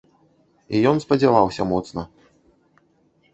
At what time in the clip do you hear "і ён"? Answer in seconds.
0.77-0.97